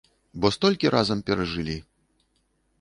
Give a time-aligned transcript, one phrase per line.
[0.45, 1.77] Бо столькі разам перажылі.